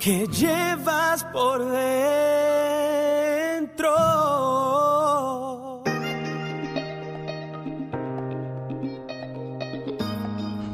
[0.00, 1.84] que llevas por dentro.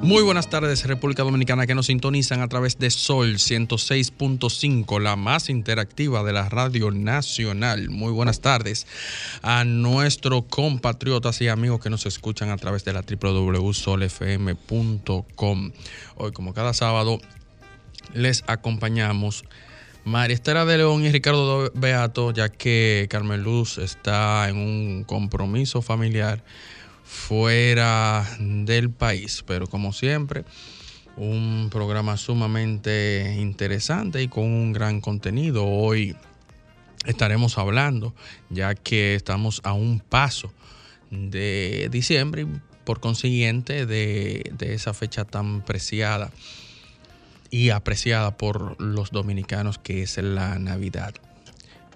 [0.03, 5.51] Muy buenas tardes, República Dominicana, que nos sintonizan a través de Sol 106.5, la más
[5.51, 7.91] interactiva de la Radio Nacional.
[7.91, 8.87] Muy buenas tardes
[9.43, 15.73] a nuestros compatriotas y amigos que nos escuchan a través de la www.solfm.com.
[16.15, 17.19] Hoy, como cada sábado,
[18.15, 19.45] les acompañamos
[20.07, 25.83] María Estela de León y Ricardo Beato, ya que Carmen Luz está en un compromiso
[25.83, 26.45] familiar
[27.03, 29.43] fuera del país.
[29.47, 30.45] Pero como siempre,
[31.17, 35.67] un programa sumamente interesante y con un gran contenido.
[35.67, 36.15] Hoy
[37.05, 38.15] estaremos hablando,
[38.49, 40.53] ya que estamos a un paso
[41.11, 42.47] de diciembre y
[42.85, 46.31] por consiguiente de, de esa fecha tan preciada
[47.51, 51.15] y apreciada por los dominicanos que es la Navidad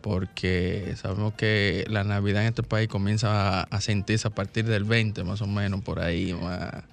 [0.01, 5.25] porque sabemos que la Navidad en este país comienza a, sentirse a partir del 20,
[5.25, 6.85] más o menos, por ahí, más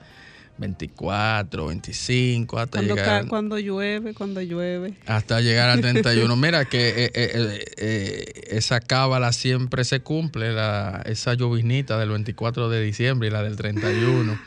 [0.57, 3.27] 24, 25, hasta Cuando, llegar...
[3.27, 4.93] cuando llueve, cuando llueve.
[5.05, 6.35] Hasta llegar al 31.
[6.37, 12.09] Mira que eh, eh, eh, eh, esa cábala siempre se cumple, la, esa lloviznita del
[12.09, 14.39] 24 de diciembre y la del 31.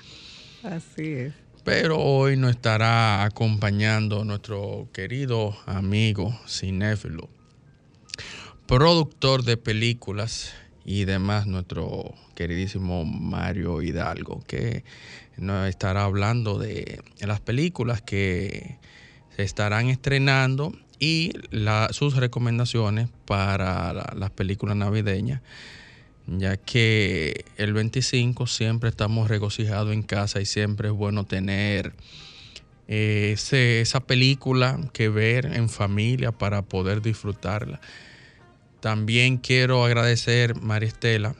[0.64, 1.33] Así es.
[1.64, 7.28] Pero hoy nos estará acompañando nuestro querido amigo cinéfilo,
[8.66, 10.53] productor de películas
[10.84, 14.84] y demás, nuestro queridísimo Mario Hidalgo, que
[15.37, 18.78] nos estará hablando de las películas que
[19.37, 21.32] se estarán estrenando y
[21.91, 25.42] sus recomendaciones para la- las películas navideñas,
[26.38, 31.92] ya que el 25 siempre estamos regocijados en casa y siempre es bueno tener
[32.86, 33.34] eh,
[33.80, 37.80] esa película que ver en familia para poder disfrutarla.
[38.78, 41.34] También quiero agradecer, María Estela,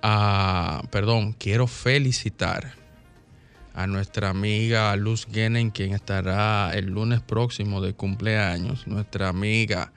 [0.00, 2.74] a, perdón, quiero felicitar
[3.74, 9.92] a nuestra amiga Luz Guenen, quien estará el lunes próximo de cumpleaños, nuestra amiga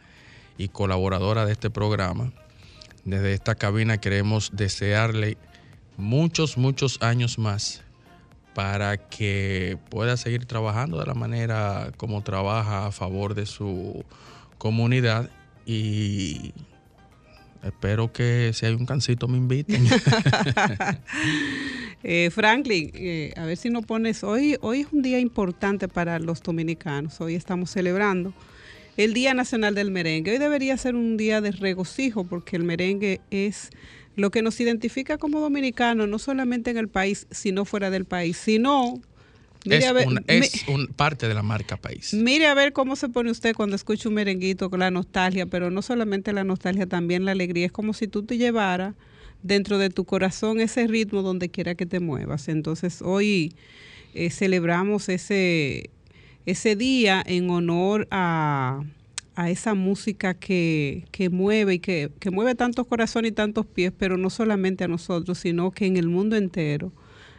[0.57, 2.31] y colaboradora de este programa.
[3.05, 5.37] Desde esta cabina queremos desearle
[5.97, 7.83] muchos, muchos años más
[8.53, 14.03] para que pueda seguir trabajando de la manera como trabaja a favor de su
[14.57, 15.29] comunidad
[15.65, 16.53] y
[17.63, 19.87] espero que si hay un cancito me inviten.
[22.03, 26.17] Eh, Franklin, eh, a ver si nos pones, hoy, hoy es un día importante para
[26.17, 28.33] los dominicanos, hoy estamos celebrando
[28.97, 33.21] el Día Nacional del Merengue, hoy debería ser un día de regocijo porque el merengue
[33.31, 33.69] es
[34.15, 38.37] lo que nos identifica como dominicanos, no solamente en el país, sino fuera del país,
[38.37, 39.01] sino...
[39.65, 42.13] mire es a ver- es un- parte de la marca país.
[42.13, 45.71] Mire a ver cómo se pone usted cuando escucha un merenguito con la nostalgia, pero
[45.71, 47.67] no solamente la nostalgia, también la alegría.
[47.67, 48.95] Es como si tú te llevara
[49.43, 52.47] dentro de tu corazón ese ritmo donde quiera que te muevas.
[52.49, 53.55] Entonces hoy
[54.13, 55.89] eh, celebramos ese,
[56.45, 58.83] ese día en honor a,
[59.35, 63.91] a esa música que, que mueve y que, que mueve tantos corazones y tantos pies,
[63.97, 66.91] pero no solamente a nosotros, sino que en el mundo entero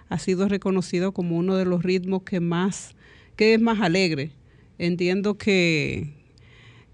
[0.09, 2.95] ha sido reconocido como uno de los ritmos que más,
[3.37, 4.33] que es más alegre.
[4.79, 6.13] Entiendo que,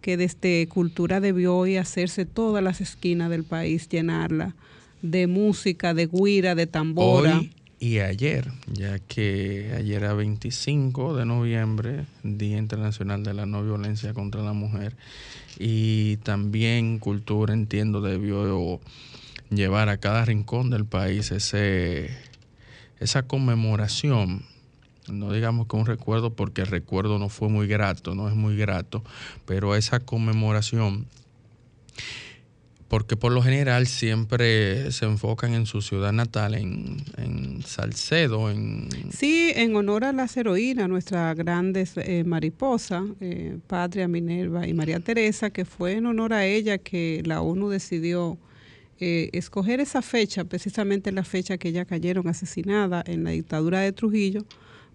[0.01, 4.55] que desde cultura debió hoy hacerse todas las esquinas del país, llenarla
[5.03, 7.41] de música, de guira, de tambora.
[7.81, 14.15] Y ayer, ya que ayer era 25 de noviembre, Día Internacional de la No Violencia
[14.15, 14.97] contra la Mujer,
[15.59, 18.81] y también Cultura, entiendo, debió
[19.51, 22.11] llevar a cada rincón del país ese,
[22.99, 24.45] esa conmemoración.
[25.09, 28.57] No digamos que un recuerdo, porque el recuerdo no fue muy grato, no es muy
[28.57, 29.05] grato,
[29.47, 31.07] pero esa conmemoración
[32.89, 38.89] porque por lo general siempre se enfocan en su ciudad natal, en, en Salcedo, en...
[39.11, 45.01] Sí, en honor a las heroínas, nuestras grandes eh, mariposas, eh, Patria, Minerva y María
[45.01, 48.39] Teresa, que fue en honor a ella que la ONU decidió
[49.01, 53.93] eh, escoger esa fecha, precisamente la fecha que ellas cayeron asesinadas en la dictadura de
[53.93, 54.47] Trujillo,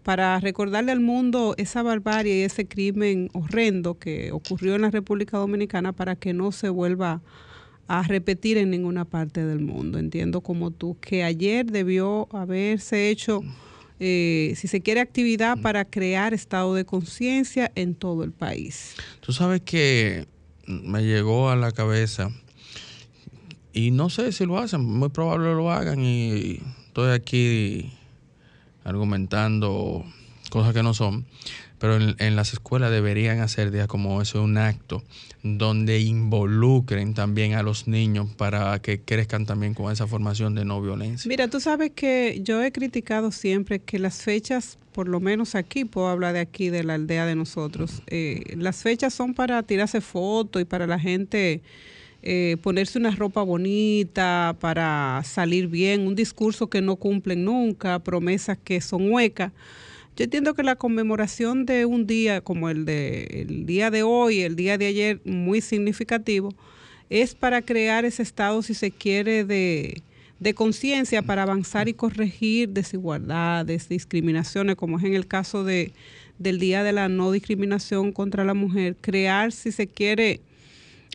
[0.01, 5.37] para recordarle al mundo esa barbarie y ese crimen horrendo que ocurrió en la República
[5.37, 7.21] Dominicana para que no se vuelva a
[8.01, 9.99] repetir en ninguna parte del mundo.
[9.99, 13.43] Entiendo como tú que ayer debió haberse hecho,
[13.99, 18.95] eh, si se quiere, actividad para crear estado de conciencia en todo el país.
[19.19, 20.25] Tú sabes que
[20.65, 22.31] me llegó a la cabeza
[23.73, 27.91] y no sé si lo hacen, muy probable lo hagan y estoy aquí
[28.83, 30.05] argumentando
[30.49, 31.25] cosas que no son,
[31.83, 35.03] pero en, las escuelas deberían hacer días como eso, un acto
[35.43, 40.81] donde involucren también a los niños para que crezcan también con esa formación de no
[40.81, 41.27] violencia.
[41.27, 45.83] Mira, tú sabes que yo he criticado siempre que las fechas, por lo menos aquí,
[45.83, 49.99] puedo hablar de aquí, de la aldea de nosotros, eh, las fechas son para tirarse
[49.99, 51.59] fotos y para la gente...
[52.25, 58.57] Eh, ponerse una ropa bonita para salir bien, un discurso que no cumplen nunca, promesas
[58.63, 59.51] que son huecas.
[60.15, 64.55] Yo entiendo que la conmemoración de un día como el de día de hoy, el
[64.55, 66.53] día de ayer, muy significativo,
[67.09, 70.03] es para crear ese estado, si se quiere, de,
[70.39, 75.93] de conciencia para avanzar y corregir desigualdades, discriminaciones, como es en el caso de,
[76.37, 80.41] del Día de la No Discriminación contra la Mujer, crear, si se quiere,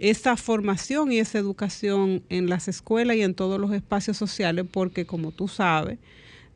[0.01, 5.07] esa formación y esa educación en las escuelas y en todos los espacios sociales, porque
[5.07, 5.99] como tú sabes,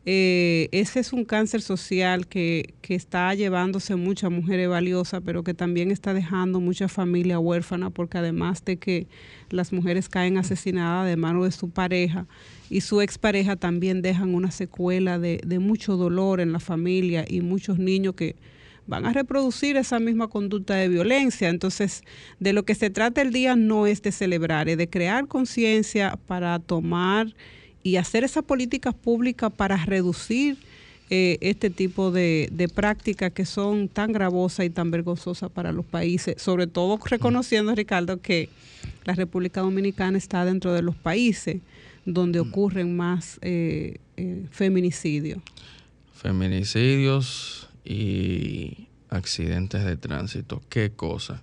[0.05, 5.55] eh, ese es un cáncer social que, que, está llevándose muchas mujeres valiosas, pero que
[5.55, 9.07] también está dejando mucha familia huérfana, porque además de que
[9.51, 12.27] las mujeres caen asesinadas de mano de su pareja
[12.69, 17.41] y su expareja también dejan una secuela de, de mucho dolor en la familia y
[17.41, 18.35] muchos niños que
[18.89, 21.49] van a reproducir esa misma conducta de violencia.
[21.49, 22.03] Entonces,
[22.41, 26.19] de lo que se trata el día no es de celebrar, es de crear conciencia
[26.27, 27.35] para tomar
[27.83, 30.57] y hacer esas políticas públicas para reducir
[31.11, 36.41] eh, este tipo de, prácticas que son tan gravosas y tan vergonzosas para los países,
[36.41, 38.49] sobre todo reconociendo, Ricardo, que
[39.05, 41.61] la República Dominicana está dentro de los países
[42.07, 42.49] donde mm.
[42.49, 45.43] ocurren más eh, eh, feminicidios.
[46.15, 51.43] Feminicidios y accidentes de tránsito, qué cosa.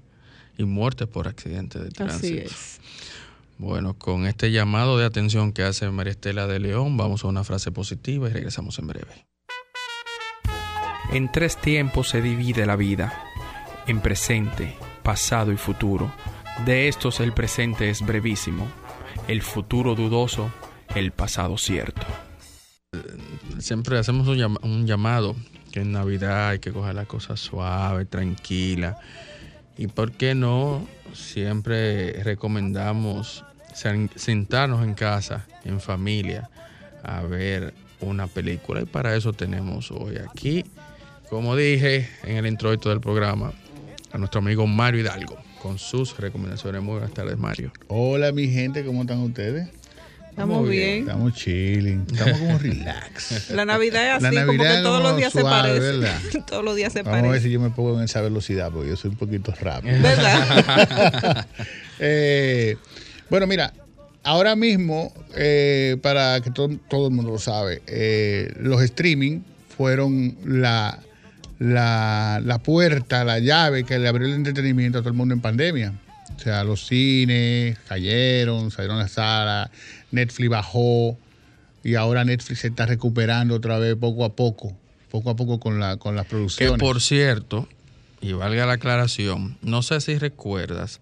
[0.57, 2.45] Y muertes por accidentes de tránsito.
[2.45, 2.79] Así es.
[3.59, 7.43] Bueno, con este llamado de atención que hace María Estela de León, vamos a una
[7.43, 9.27] frase positiva y regresamos en breve.
[11.11, 13.21] En tres tiempos se divide la vida,
[13.85, 16.09] en presente, pasado y futuro.
[16.65, 18.65] De estos el presente es brevísimo,
[19.27, 20.49] el futuro dudoso,
[20.95, 22.07] el pasado cierto.
[23.57, 25.35] Siempre hacemos un, llamado
[25.73, 28.97] que en Navidad hay que coger la cosa suave, tranquila.
[29.77, 33.43] Y por qué no, siempre recomendamos
[33.73, 36.49] sentarnos en casa, en familia,
[37.03, 38.81] a ver una película.
[38.81, 40.65] Y para eso tenemos hoy aquí,
[41.29, 43.53] como dije en el introito del programa,
[44.11, 46.81] a nuestro amigo Mario Hidalgo con sus recomendaciones.
[46.81, 47.71] Muy buenas tardes, Mario.
[47.87, 49.69] Hola, mi gente, ¿cómo están ustedes?
[50.29, 50.99] Estamos bien.
[51.01, 53.49] Estamos chilling, estamos como relax.
[53.51, 56.41] La Navidad es así, como que todos los días se parece.
[56.47, 58.89] todos los días se Vamos a ver si yo me pongo en esa velocidad, porque
[58.89, 60.01] yo soy un poquito rápido.
[60.01, 61.45] ¿Verdad?
[61.99, 62.77] eh,
[63.29, 63.73] bueno, mira,
[64.23, 69.41] ahora mismo, eh, para que todo, el mundo lo sabe, eh, los streaming
[69.75, 70.99] fueron la,
[71.59, 75.93] la, puerta, la llave que le abrió el entretenimiento a todo el mundo en pandemia.
[76.35, 79.71] O sea, los cines cayeron, salieron a la sala,
[80.11, 81.17] Netflix bajó
[81.83, 84.73] y ahora Netflix se está recuperando otra vez poco a poco,
[85.09, 86.73] poco a poco con, la, con las producciones.
[86.73, 87.67] Que por cierto,
[88.21, 91.01] y valga la aclaración, no sé si recuerdas,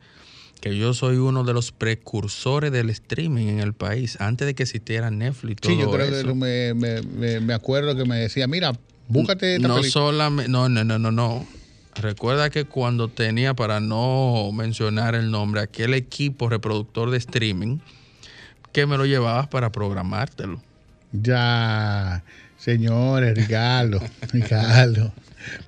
[0.60, 4.64] que yo soy uno de los precursores del streaming en el país, antes de que
[4.64, 5.62] existiera Netflix.
[5.68, 8.74] sí, yo creo que me, me, me, acuerdo que me decía, mira,
[9.08, 11.48] búscate esta no solamente, no, no, no, no, no.
[11.96, 17.80] Recuerda que cuando tenía, para no mencionar el nombre, aquel equipo reproductor de streaming,
[18.72, 20.62] que me lo llevabas para programártelo.
[21.12, 22.24] Ya,
[22.58, 24.00] señores, Ricardo,
[24.32, 25.12] Ricardo.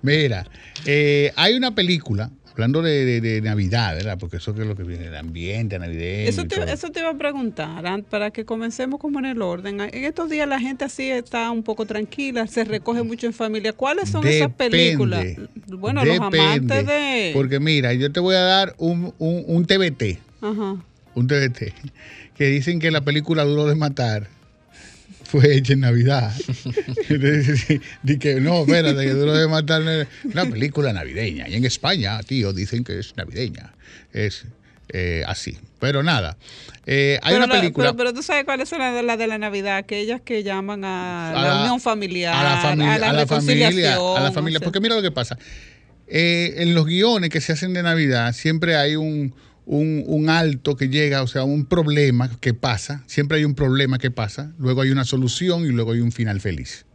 [0.01, 0.45] Mira,
[0.85, 4.17] eh, hay una película hablando de, Navidad, ¿verdad?
[4.19, 6.29] Porque eso es lo que viene, el ambiente navideño.
[6.29, 9.81] Eso te, eso te iba a preguntar, para que comencemos como en el orden.
[9.81, 13.73] En estos días la gente así está un poco tranquila, se recoge mucho en familia.
[13.73, 15.25] ¿Cuáles son esas películas?
[15.67, 17.31] Bueno, los amantes de...
[17.33, 20.19] Porque mira, yo te voy a dar un, un, un TBT.
[20.41, 20.77] Ajá.
[21.15, 21.73] Un TBT.
[22.39, 24.29] Que dicen que la película Duro de Matar
[25.29, 26.33] fue hecha en Navidad.
[27.07, 29.81] que no, espérate, que duro de matar
[30.23, 31.47] una película navideña.
[31.47, 33.73] Y en España, tío, dicen que es navideña.
[34.11, 34.45] Es
[34.89, 35.57] eh, así.
[35.79, 36.37] Pero nada,
[36.85, 37.85] eh, hay pero, una la- película...
[37.87, 40.83] pero, pero tú sabes cuáles son las de, las de la Navidad, aquellas que llaman
[40.83, 44.31] a, a la, la- unión familiar, a la familia, a la, familia, reconciliación, a la
[44.31, 44.57] familia.
[44.57, 44.65] o sea.
[44.65, 45.37] Porque mira lo que pasa.
[46.07, 49.33] Eh, en los guiones que se hacen de Navidad siempre hay un,
[49.71, 53.03] un, un alto que llega, o sea, un problema que pasa.
[53.05, 54.51] Siempre hay un problema que pasa.
[54.57, 56.85] Luego hay una solución y luego hay un final feliz.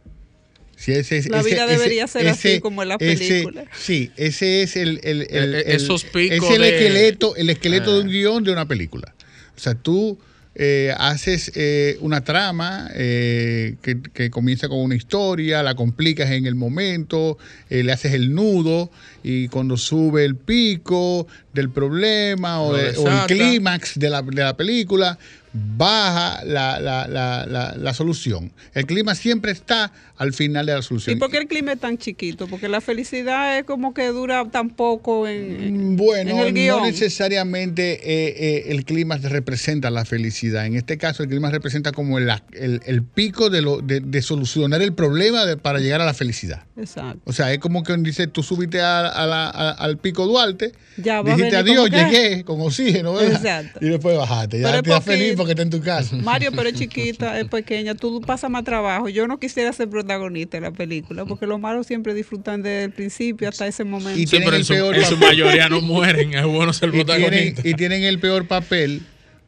[0.75, 3.65] Si ese, es- La vida ese- debería ser así como en las ese- películas.
[3.79, 7.49] Sí, ese es el, el- el- Eh, el- esos picos es el de- esqueleto, el
[7.49, 8.11] esqueleto de un Ah.
[8.11, 9.15] guion de una película.
[9.55, 10.19] O sea, tú
[10.55, 16.45] eh, haces eh, una trama eh, que, que comienza con una historia, la complicas en
[16.45, 17.37] el momento,
[17.69, 18.89] eh, le haces el nudo
[19.21, 24.21] y cuando sube el pico del problema o, Lo de- o el clímax de la,
[24.21, 25.17] de la película,
[25.53, 28.51] baja la- la- la solución.
[28.73, 31.19] El clima siempre está al final de la ¿Y solución.
[31.19, 32.47] por qué el clima es tan chiquito?
[32.47, 36.79] Porque la felicidad es como que dura tan poco en, Mm, Bueno, en el guion.
[36.79, 40.65] no necesariamente eh, eh, el clima representa la felicidad.
[40.65, 44.21] En este caso, el clima representa como el, el- el pico de, lo, de, de
[44.21, 46.63] solucionar el problema de- para llegar a la felicidad.
[46.77, 47.19] Exacto.
[47.25, 50.71] O sea, es como que dice, tú subiste a- a la- a- al pico Duarte,
[50.97, 53.33] Ya dijiste adiós, llegué con oxígeno, ¿verdad?
[53.33, 53.79] Exacto.
[53.85, 54.59] Y después bajaste.
[54.59, 55.17] Ya Pero es te das poquito.
[55.17, 56.15] feliz porque está en tu casa.
[56.17, 59.09] Mario, pero es chiquita, es pequeña, tú pasas más trabajo.
[59.09, 62.91] Yo no quisiera ser protagonista de la película, porque los malos siempre disfrutan desde el
[62.91, 64.19] principio hasta ese momento.
[64.19, 66.33] Y Sí, tienen pero el en su, peor en su mayoría no mueren.
[66.33, 67.61] Es bueno ser y tienen, protagonista.
[67.67, 69.01] y tienen el peor papel,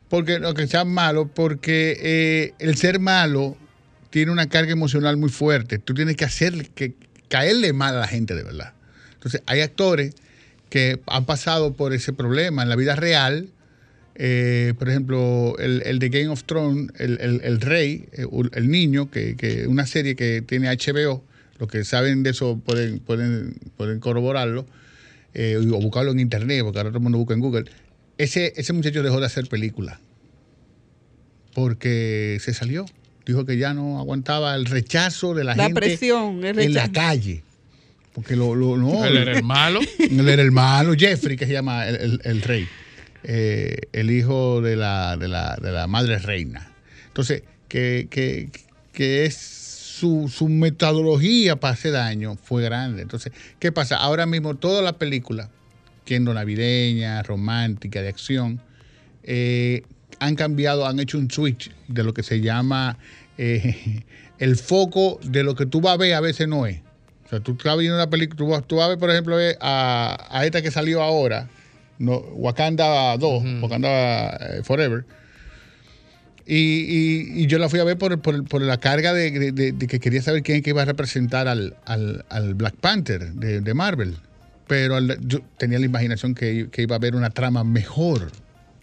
[0.10, 3.56] porque no que sean malos, porque eh, el ser malo
[4.10, 5.78] tiene una carga emocional muy fuerte.
[5.80, 6.94] Tú tienes que hacer que
[7.30, 8.74] caerle mal a la gente de verdad.
[9.14, 10.16] Entonces, hay actores
[10.70, 13.50] que han pasado por ese problema en la vida real.
[14.20, 18.70] Eh, por ejemplo, el, el de Game of Thrones, el, el- el rey, eh, el
[18.70, 21.24] niño, que, que una serie que tiene HBO,
[21.60, 24.66] los que saben de eso pueden, pueden, pueden corroborarlo
[25.34, 27.66] eh, o buscarlo en internet, porque ahora todo el mundo busca en Google.
[28.18, 30.00] Ese, ese muchacho dejó de hacer película
[31.54, 32.86] porque se salió.
[33.26, 36.92] Dijo que ya no aguantaba el rechazo de la, La gente presión, el en la
[36.92, 37.44] calle.
[38.14, 39.80] Porque lo, lo- no, Él era el malo.
[40.00, 42.68] él era el malo, Jeffrey, que se llama el, el- el rey,
[43.30, 46.72] eh, el hijo de la, de, la, de la madre reina.
[47.08, 48.50] Entonces, que, que,
[48.94, 53.02] que es su, su metodología para hacer daño fue grande.
[53.02, 53.98] Entonces, ¿qué pasa?
[53.98, 55.50] Ahora mismo todas las películas,
[56.06, 58.62] siendo navideña, romántica, de acción,
[59.24, 59.84] eh,
[60.20, 62.98] han cambiado, han hecho un switch de lo que se llama
[63.38, 64.04] eh,
[64.40, 66.80] el foco de lo que tú vas a ver a veces no es.
[67.26, 69.36] O sea, tú estás viendo una película, tú, vas- tú vas a ver, por ejemplo,
[69.60, 71.50] a, a esta que salió ahora,
[72.00, 75.06] no, Wakanda 2, Wakanda eh, Forever.
[76.46, 79.52] Y, y- y yo la fui a ver por, por- por la carga de, de-
[79.52, 83.34] de- de que quería saber quién que iba a representar al, al- al Black Panther
[83.34, 84.16] de, de Marvel.
[84.68, 88.32] Pero al- yo tenía la imaginación que, que iba a haber una trama mejor.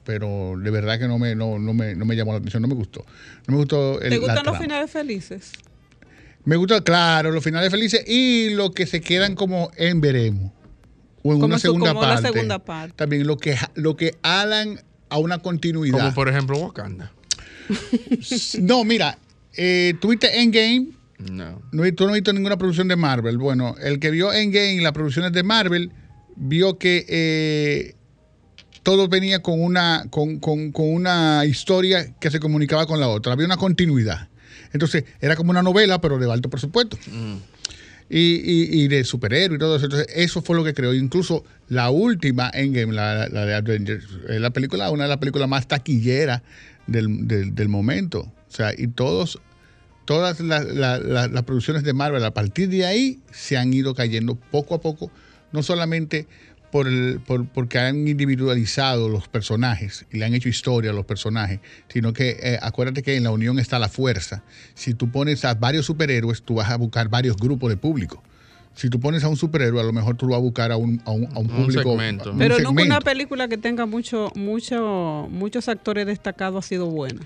[0.05, 2.69] Pero de verdad que no me, no, no me, no me llamó la atención, no
[2.69, 3.07] me gustó.
[3.47, 5.53] No me gustó el, ¿Te la gustan los finales felices?
[6.45, 10.53] Me gusta, claro, los finales felices y lo que se quedan como en veremos.
[11.27, 12.29] O en Como una su- segunda como una parte.
[12.33, 12.95] segunda parte.
[12.97, 15.99] También lo que, lo que alan a una continuidad.
[15.99, 17.11] Como por ejemplo Wakanda.
[18.61, 19.19] No, mira,
[19.57, 20.89] eh, tuviste Endgame,
[21.31, 21.63] No.
[21.73, 23.39] no, tú no has visto ninguna producción de Marvel.
[23.39, 25.91] Bueno, el que vio Endgame y las producciones de Marvel,
[26.37, 27.95] vio que eh,
[28.83, 33.33] todo venía con una, con, con- con una historia que se comunicaba con la otra.
[33.33, 34.29] Había una continuidad.
[34.75, 36.99] Entonces, era como una novela, pero de alto presupuesto.
[38.11, 39.87] Y, y- de superhéroes y todo eso.
[39.87, 40.93] Entonces, eso fue lo que creó.
[40.95, 45.67] Incluso la última Endgame, la, la de Avengers, la película, una de las películas más
[45.67, 46.43] taquilleras
[46.87, 48.21] del, del- momento.
[48.21, 49.41] O sea, y todos,
[50.05, 53.95] todas las, la- la- las producciones de Marvel, a partir de ahí, se han ido
[53.95, 55.11] cayendo poco a poco,
[55.53, 56.27] no solamente
[56.75, 61.07] por el, por- porque han individualizado los personajes y le han hecho historia a los
[61.07, 64.43] personajes, sino que eh, acuérdate que en la unión está la fuerza.
[64.75, 68.25] Si tú pones a varios superhéroes, tú vas a buscar varios grupos de público.
[68.75, 71.01] Si tú pones a un superhéroe, a lo mejor tú vas a buscar a un,
[71.05, 71.91] a un, a un Un público.
[71.91, 72.33] segmento.
[72.33, 77.21] un Pero nunca una película que tenga mucho, mucho, muchos actores destacados ha sido buena.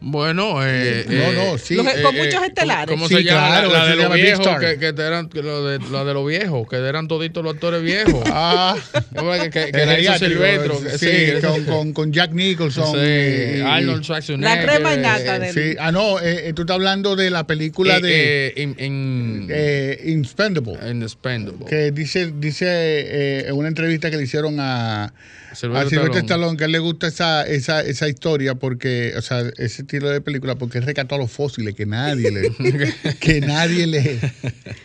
[0.00, 1.74] Bueno, eh, No, eh, no, sí.
[1.74, 2.94] Los- con eh, muchos ¿cómo- estelares.
[2.94, 3.48] ¿Cómo Sí, se llama?
[3.48, 6.68] claro, la, de los viejos, que, que te eran, lo de, la de los viejos,
[6.68, 8.22] que eran toditos los actores viejos.
[8.32, 8.76] Ah,
[9.16, 12.92] ¿Cómo es que, que, era Silvestro, sí, sí, con, con- con Jack Nicholson.
[12.94, 14.56] sí, y- y- Arnold Schwarzenegger.
[14.56, 17.46] La crema innata eh, de- Sí, ah, no, eh, eh, tú estás hablando de la
[17.48, 20.78] película eh, de eh, in, in- eh, Inspendable.
[20.88, 21.66] in Expendable.
[21.68, 25.12] Que dice, dice eh, en una entrevista que le hicieron a,
[25.54, 26.56] Sylvester a Sylvester Stallone.
[26.56, 30.20] Que a él le gusta esa, esa, esa historia porque, o sea, ese estilo de
[30.20, 34.20] película, porque él rescató a los fósiles que nadie le, que nadie le,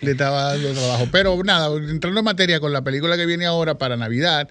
[0.01, 1.07] le estaba dando trabajo.
[1.11, 4.47] Pero nada, entrando en materia con la película que viene ahora para Navidad,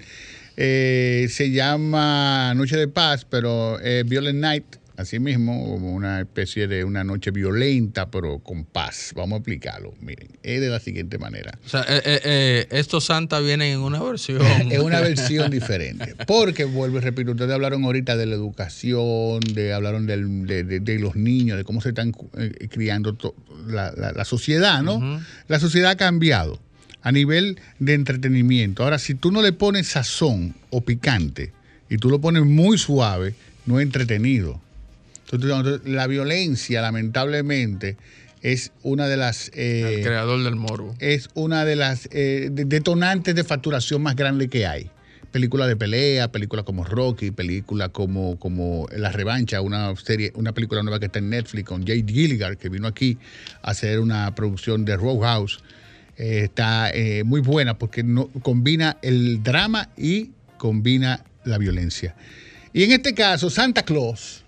[0.57, 4.65] Eh, se llama Noche de Paz, pero eh, Violent Night,
[4.97, 9.13] así mismo, como una especie de una noche violenta, pero con paz.
[9.17, 9.95] Vamos a explicarlo.
[10.01, 11.59] Miren, es de la siguiente manera.
[11.65, 14.41] O sea, eh, eh, eh, estos Santa vienen en una versión.
[14.71, 16.15] es una versión diferente.
[16.27, 20.81] Porque, vuelvo y repito, ustedes hablaron ahorita de la educación, de hablaron del- de, de-
[20.81, 23.35] de los niños, de cómo se están eh, criando to-
[23.67, 25.21] la, la- la sociedad, ¿no?
[25.49, 26.59] La sociedad ha cambiado
[27.03, 28.85] a nivel de entretenimiento.
[28.85, 31.53] Ahora, si tú no le pones sazón o picante
[31.89, 33.35] y tú lo pones muy suave,
[33.67, 34.61] no es entretenido.
[35.33, 37.97] La violencia, lamentablemente,
[38.43, 39.51] es una de las...
[39.55, 40.95] eh, el creador del morbo.
[40.99, 44.91] es una de las eh, de- detonantes de facturación más grande que hay.
[45.31, 50.83] Películas de pelea, películas como Rocky, películas como, como La Revancha, una serie, una película
[50.83, 53.17] nueva que está en Netflix con Jay Gilligan, que vino aquí
[53.63, 55.61] a hacer una producción de Roadhouse.
[56.19, 62.15] Eh, está eh, muy buena porque no, combina el drama y combina la violencia.
[62.75, 64.42] Y en este caso, Santa Claus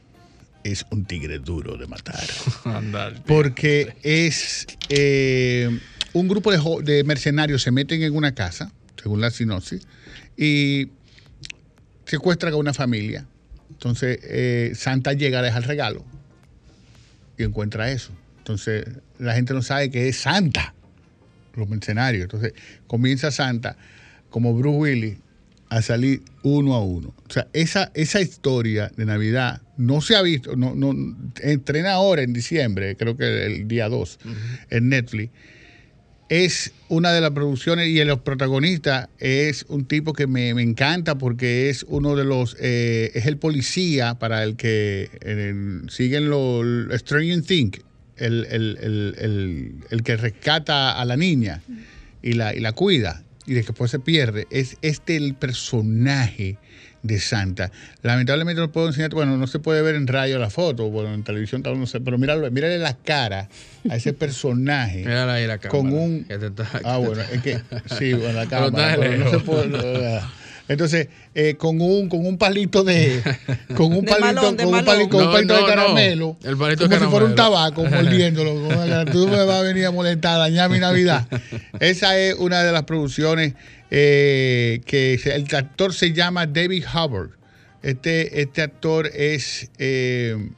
[0.64, 2.25] es un tigre duro de matar
[2.64, 3.23] Andar.
[3.26, 5.78] porque es eh,
[6.12, 6.50] un grupo
[6.83, 9.87] de mercenarios se meten en una casa, según la sinopsis,
[10.37, 10.88] y
[12.06, 13.26] secuestran a una familia.
[13.71, 16.04] Entonces eh, Santa llega a dejar regalo
[17.37, 18.12] y encuentra eso.
[18.38, 18.87] Entonces
[19.18, 20.75] la gente no sabe que es Santa,
[21.54, 22.25] los mercenarios.
[22.25, 22.54] Entonces
[22.87, 23.76] comienza Santa
[24.30, 25.18] como Bruce Willis
[25.68, 27.14] a salir uno a uno.
[27.28, 30.95] O sea, esa, esa historia de Navidad no se ha visto, no, no,
[31.43, 34.19] entrena ahora en diciembre, creo que el día 2,
[34.71, 35.31] en Netflix.
[36.31, 41.19] Es una de las producciones y los protagonistas es un tipo que me, me encanta
[41.19, 45.11] porque es uno de los, eh, es el policía para el que
[45.90, 46.64] siguen los
[48.16, 51.62] el, el- el- el- el que rescata a la niña
[52.23, 54.47] y la, y la cuida y después se pierde.
[54.50, 56.57] Es este el personaje
[57.04, 57.70] de Santa.
[58.02, 61.23] Lamentablemente no puedo enseñar, bueno, no se puede ver en radio la foto, bueno, en
[61.23, 63.49] televisión tal no sé, pero míralo, mírale la cara
[63.88, 65.00] a ese personaje.
[65.00, 65.68] Mírala ahí la cámara.
[65.90, 67.61] Con un- está- Ah, bueno, es que
[67.99, 70.20] sí, bueno, la cámara, pero no se puede.
[70.66, 73.21] Entonces, eh, con un con un palito de
[73.76, 75.67] con un De palito malón, con un palito, con un No, palito no, de no.
[75.69, 78.54] caramelo, El palito de como si fuera un tabaco mordiéndolo.
[79.12, 81.26] Tú me vas a venir a molestar, a dañar mi Navidad.
[81.80, 83.52] Esa es una de las producciones
[83.91, 87.30] eh, que el actor se llama David Hubbard.
[87.82, 90.49] Este este actor es eh,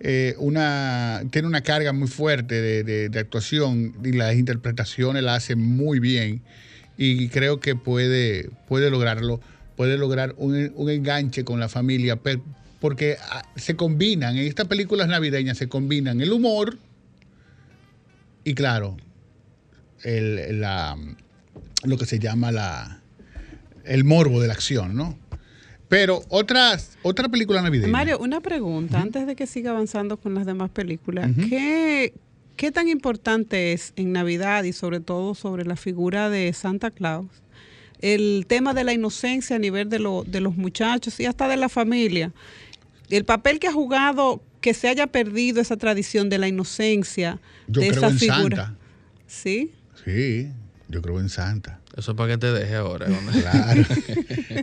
[0.00, 5.36] eh, una, tiene una carga muy fuerte de, de- de actuación y las interpretaciones la
[5.36, 6.42] hace muy bien
[6.96, 9.40] y creo que puede, puede lograrlo,
[9.76, 12.18] puede lograr un, un enganche con la familia
[12.80, 16.78] porque ah, se combinan, en estas películas navideñas se combinan el humor
[18.44, 18.96] y claro,
[20.02, 20.96] el, la,
[21.84, 23.00] lo que se llama la,
[23.84, 25.18] el morbo de la acción, ¿no?
[25.88, 27.92] Pero otras, otra película navideña.
[27.92, 31.30] Mario, una pregunta antes de que siga avanzando con las demás películas.
[31.30, 31.50] Ujú.
[31.50, 32.14] ¿Qué,
[32.56, 37.26] ¿Qué tan importante es en Navidad y sobre todo sobre la figura de Santa Claus
[38.00, 41.56] el tema de la inocencia a nivel de, lo- de los muchachos y hasta de
[41.56, 42.32] la familia?
[43.10, 47.80] El papel que ha jugado que se haya perdido esa tradición de la inocencia Yo
[47.80, 48.56] de creo esa en figura.
[48.56, 48.74] Santa.
[49.26, 49.72] Sí.
[50.04, 50.48] Sí,
[50.88, 51.80] yo creo en Santa.
[51.96, 53.08] Eso es para que te deje ahora.
[53.08, 53.18] ¿no?
[53.40, 53.82] Claro.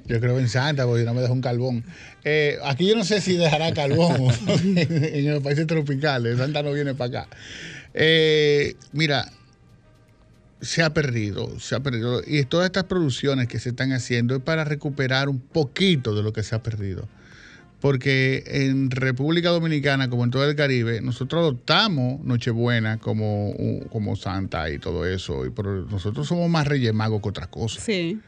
[0.08, 1.84] Yo creo en Santa porque no me deja un carbón.
[2.24, 6.38] Eh, aquí yo no sé si dejará carbón en los países tropicales.
[6.38, 7.38] Santa no viene para acá.
[8.02, 9.30] Eh, mira,
[10.62, 12.22] se ha perdido, se ha perdido.
[12.26, 16.32] Y todas estas producciones que se están haciendo es para recuperar un poquito de lo
[16.32, 17.10] que se ha perdido.
[17.82, 23.54] Porque en República Dominicana, como en todo el Caribe, nosotros adoptamos Nochebuena como,
[23.90, 25.46] como Santa y todo eso.
[25.46, 27.84] Y pero nosotros somos más Reyes Magos que otras cosas.
[27.84, 28.20] Sí.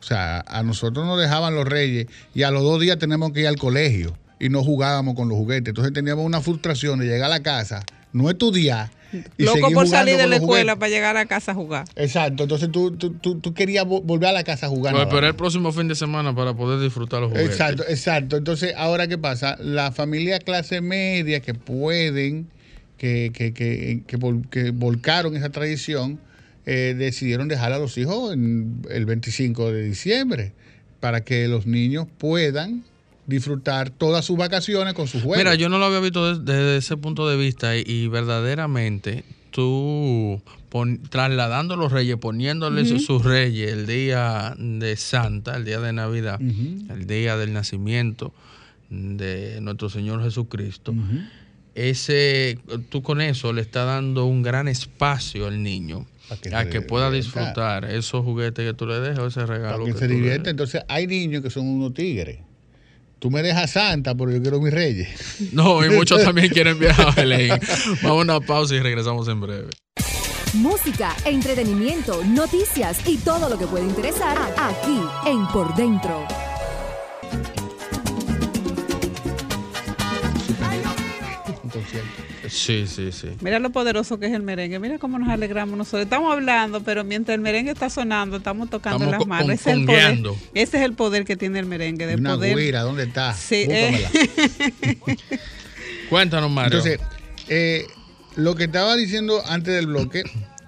[0.00, 3.40] O sea, a nosotros nos dejaban los reyes y a los dos días tenemos que
[3.40, 5.68] ir al colegio y no jugábamos con los juguetes.
[5.68, 8.90] Entonces teníamos una frustración de llegar a la casa, no estudiar.
[9.36, 11.84] Y Loco por salir de la escuela para llegar a casa a jugar.
[11.96, 14.92] Exacto, entonces tú, tú, tú, tú querías vo- volver a la casa a jugar.
[14.92, 15.10] Voy a no.
[15.10, 17.50] esperar el próximo fin de semana para poder disfrutar los juguetes.
[17.52, 18.36] Exacto, exacto.
[18.36, 19.56] Entonces, ahora qué pasa?
[19.60, 22.48] La familia clase media que pueden,
[22.98, 26.20] que, que, que, que, vol- que volcaron esa tradición,
[26.66, 30.52] eh, decidieron dejar a los hijos en el 25 de diciembre
[31.00, 32.84] para que los niños puedan
[33.30, 35.38] disfrutar todas sus vacaciones con sus juegos.
[35.38, 39.24] Mira, yo no lo había visto des- desde, ese punto de vista y, y verdaderamente
[39.50, 45.80] tú pon- trasladando los reyes, poniéndole su- sus reyes el día de Santa, el día
[45.80, 48.32] de Navidad, el día del nacimiento
[48.90, 50.94] de nuestro Señor Jesucristo,
[51.74, 56.68] ese, tú con eso le estás dando un gran espacio al niño para que, A
[56.70, 60.06] que pueda disfrutar esos juguetes que tú le dejas ese Para regalo que que se
[60.08, 60.14] des.
[60.50, 62.38] Entonces, hay niños que son unos tigres.
[63.20, 65.08] Tú me dejas santa, pero yo quiero mis reyes.
[65.52, 67.60] No, y muchos también quieren viajar a Belén.
[68.02, 69.68] Vamos a una pausa y regresamos en breve.
[70.54, 76.26] Música, entretenimiento, noticias y todo lo que puede interesar aquí en Por Dentro.
[81.62, 82.29] Un concierto.
[82.50, 83.28] Sí, sí, sí.
[83.40, 84.78] Mira lo poderoso que es el merengue.
[84.78, 86.02] Mira cómo nos alegramos nosotros.
[86.02, 89.50] Estamos hablando, pero mientras el merengue está sonando, estamos tocando Estamos las manos.
[89.50, 90.18] Ese es, el poder,
[90.54, 92.06] ese es el poder que tiene el merengue.
[92.06, 92.52] De Una poder.
[92.52, 93.32] güira, ¿dónde está?
[93.34, 94.10] Sí, Búscamela.
[96.10, 96.78] Cuéntanos, Mario.
[96.78, 97.00] Entonces,
[97.48, 97.86] eh,
[98.36, 100.24] lo que estaba diciendo antes del bloque,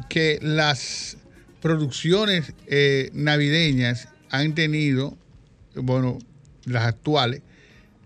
[0.09, 1.17] que las
[1.61, 5.17] producciones eh, navideñas han tenido,
[5.75, 6.19] bueno,
[6.65, 7.43] las actuales,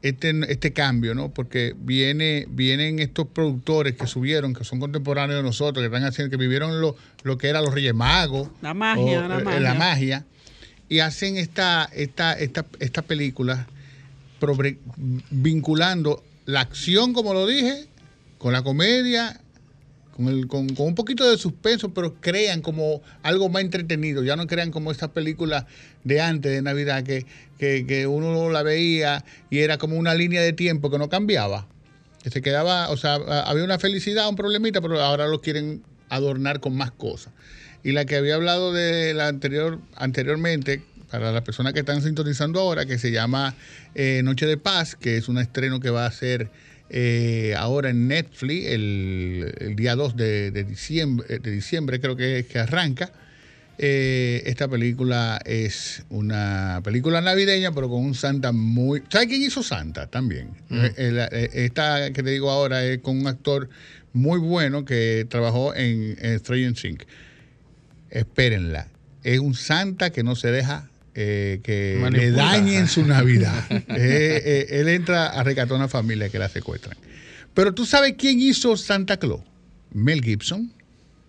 [0.08, 1.30] este, este cambio, ¿no?
[1.30, 6.30] Porque viene, vienen estos productores que subieron, que son contemporáneos de nosotros, que están haciendo,
[6.30, 8.48] que vivieron lo, lo que era los Reyes Magos.
[8.62, 9.60] La magia, o, la eh, magia.
[9.60, 10.24] la magia,
[10.88, 13.66] y hacen esta, esta, esta, esta película
[15.30, 17.86] vinculando la acción, como lo dije,
[18.38, 19.40] con la comedia,
[20.16, 24.24] con, un poquito de suspenso, pero crean como algo más entretenido.
[24.24, 25.66] Ya no crean como estas películas
[26.04, 27.26] de antes de Navidad que,
[27.58, 31.66] que, uno la veía y era como una línea de tiempo que no cambiaba.
[32.22, 36.60] Que se quedaba, o sea, había una felicidad, un problemita, pero ahora lo quieren adornar
[36.60, 37.32] con más cosas.
[37.84, 42.58] Y la que había hablado de la anterior, anteriormente, para las personas que están sintonizando
[42.58, 43.54] ahora, que se llama
[43.94, 46.50] eh, Noche de Paz, que es un estreno que va a ser
[46.90, 52.46] eh, ahora en Netflix el, el día 2 de, de diciembre, de diciembre creo que,
[52.48, 53.12] que arranca.
[53.78, 59.02] Eh, esta película es una película navideña, pero con un Santa muy...
[59.10, 60.48] ¿Sabes quién hizo Santa también?
[60.70, 63.68] Eh, eh, eh, esta que te digo ahora es con un actor
[64.14, 67.04] muy bueno que trabajó en, en Stranger Things.
[68.08, 68.88] Espérenla.
[69.22, 72.34] Es un Santa que no se deja eh, que le Manipular.
[72.36, 73.64] dañen su Navidad.
[73.70, 76.96] Eh, eh, él entra a rescatar a una familia que la secuestran.
[77.54, 79.40] Pero tú sabes quién hizo Santa Claus?
[79.92, 80.70] Mel Gibson.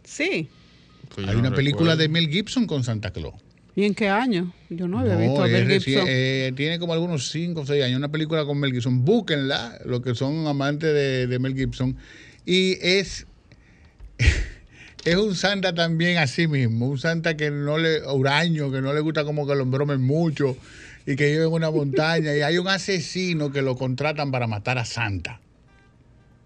[0.03, 0.49] Sí.
[1.15, 2.01] Pues Hay no una película recuerdo.
[2.01, 3.35] de Mel Gibson con Santa Claus.
[3.75, 4.53] ¿Y en qué año?
[4.69, 6.05] Yo no había No, visto a Mel Gibson.
[6.07, 7.97] eh, tiene como algunos 5 o 6 años.
[7.97, 9.05] Una película con Mel Gibson.
[9.05, 11.95] Búsquenla, los que son amantes de, de Mel Gibson.
[12.45, 13.25] Y es.
[15.05, 18.99] Es un santa también así mismo, un santa que no le, huraño, que no le
[18.99, 20.57] gusta como que lo embromen mucho
[21.05, 24.77] y que vive en una montaña y hay un asesino que lo contratan para matar
[24.77, 25.39] a Santa.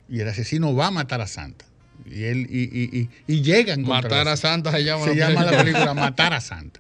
[0.08, 1.66] Y el asesino va a matar a Santa.
[2.06, 5.06] Y él y, y, y, y llegan Matar a Santa se llama.
[5.06, 5.64] se la llama la película.
[5.64, 6.80] película Matar a Santa.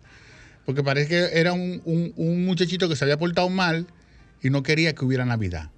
[0.65, 3.87] Porque parece que era un, un- un muchachito que se había portado mal
[4.43, 5.69] y no quería que hubiera Navidad.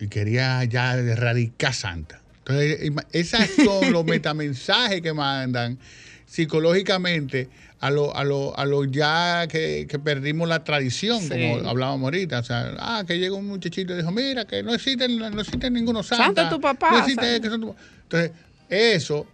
[0.00, 2.21] Y quería ya erradicar Santa.
[2.52, 5.78] Ima- esos son los metamensajes que mandan
[6.26, 7.48] psicológicamente
[7.80, 11.28] a lo, a lo, a lo ya que, que perdimos la tradición, Sí.
[11.28, 12.38] como hablábamos ahorita.
[12.38, 15.72] O sea, ah, que llegó un muchachito y dijo, mira, que no existen, no existen
[15.72, 16.02] ninguno.
[16.02, 17.40] Santa es tu papá, No existe Santa.
[17.40, 18.30] que son tu- Entonces,
[18.68, 19.26] eso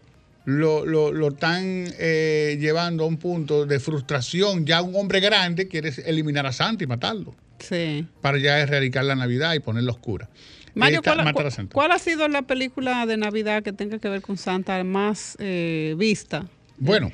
[0.50, 4.64] lo, lo, lo están eh, llevando a un punto de frustración.
[4.64, 8.06] Ya un hombre grande quiere eliminar a Santa y matarlo Sí.
[8.22, 10.30] para ya erradicar la Navidad y ponerla oscura.
[10.74, 11.74] Mario, Esta- ¿cuál, matar a Santa.
[11.74, 15.94] cuál ha sido la película de Navidad que tenga que ver con Santa más eh,
[15.98, 16.46] vista?
[16.78, 17.12] Bueno,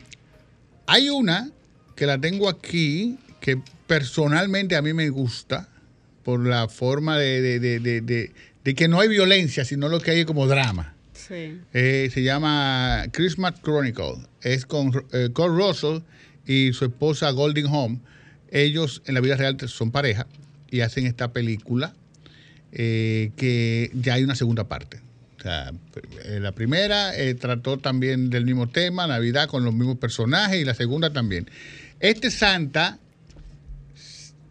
[0.87, 1.51] hay una
[1.97, 5.69] que la tengo aquí que personalmente a mí me gusta
[6.23, 9.99] por la forma de, de- de- de- de- de que no hay violencia, sino lo
[10.01, 10.94] que hay es como drama.
[11.31, 14.17] Eh, se llama Christmas Chronicle.
[14.43, 15.99] Es con eh, Kurt Russell
[16.47, 18.01] y su esposa Golding Home.
[18.51, 20.27] Ellos en la vida real son pareja
[20.71, 21.95] y hacen esta película
[22.73, 25.01] eh, que ya hay una segunda parte.
[25.45, 30.75] Eh, la primera trató también del mismo tema, Navidad, con los mismos personajes, y la
[30.75, 31.51] segunda también.
[32.01, 32.99] Este Santa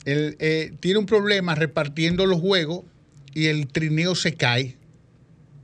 [0.05, 0.37] él,
[0.79, 2.83] tiene un problema repartiendo los juegos
[3.33, 4.77] y el trineo se cae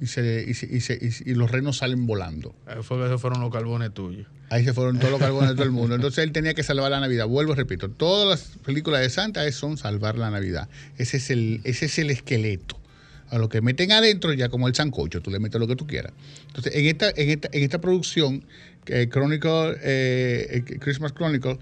[0.02, 0.98] y, se, y, se- y se-
[1.30, 2.56] y los renos salen volando.
[2.66, 4.28] Ahí fue esos fueron los carbones tuyos.
[4.50, 5.96] Ahí se fueron todos los carbones de todo el mundo.
[5.96, 7.28] Entonces él tenía que salvar la Navidad.
[7.28, 10.70] Vuelvo, y repito, todas las películas de Santa son salvar la Navidad.
[10.98, 12.80] Ese es el, ese es el esqueleto.
[13.30, 15.86] A lo que meten adentro, ya como el sancocho, tú le metes lo que tú
[15.86, 16.14] quieras.
[16.48, 18.44] Entonces, en esta, en esta, en esta producción,
[18.88, 21.60] eh, Chronicle, eh, eh, Christmas Chronicle,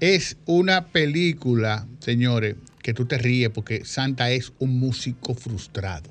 [0.00, 6.08] es una película, señores, que tú te ríes porque Santa es un músico frustrado.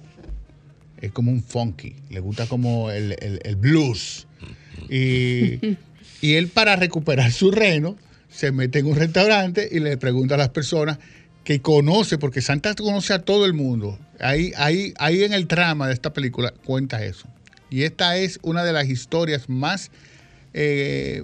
[1.04, 4.26] Es como un funky, le gusta como el, el- blues.
[4.90, 5.60] Y,
[6.22, 7.98] y él para recuperar su reino
[8.30, 10.98] se mete en un restaurante y le pregunta a las personas
[11.44, 14.00] que conoce, porque Santa conoce a todo el mundo.
[14.20, 17.28] Ahí, ahí, ahí en el trama de esta película cuenta eso.
[17.70, 19.92] Y esta es una de las historias más
[20.54, 21.24] eh,